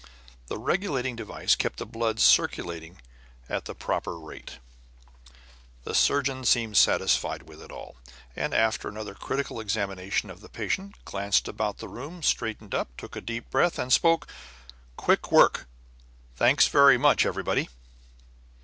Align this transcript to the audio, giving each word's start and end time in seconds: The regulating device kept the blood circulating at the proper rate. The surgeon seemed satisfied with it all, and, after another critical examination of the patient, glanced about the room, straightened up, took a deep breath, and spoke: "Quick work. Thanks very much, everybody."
The 0.47 0.57
regulating 0.57 1.15
device 1.15 1.53
kept 1.53 1.77
the 1.77 1.85
blood 1.85 2.19
circulating 2.19 2.99
at 3.47 3.65
the 3.65 3.75
proper 3.75 4.19
rate. 4.19 4.57
The 5.83 5.93
surgeon 5.93 6.43
seemed 6.43 6.75
satisfied 6.77 7.43
with 7.43 7.61
it 7.61 7.71
all, 7.71 7.97
and, 8.35 8.51
after 8.51 8.87
another 8.89 9.13
critical 9.13 9.59
examination 9.59 10.31
of 10.31 10.41
the 10.41 10.49
patient, 10.49 10.95
glanced 11.05 11.47
about 11.47 11.77
the 11.77 11.87
room, 11.87 12.23
straightened 12.23 12.73
up, 12.73 12.97
took 12.97 13.15
a 13.15 13.21
deep 13.21 13.51
breath, 13.51 13.77
and 13.77 13.93
spoke: 13.93 14.25
"Quick 14.97 15.31
work. 15.31 15.67
Thanks 16.35 16.67
very 16.67 16.97
much, 16.97 17.23
everybody." 17.23 17.69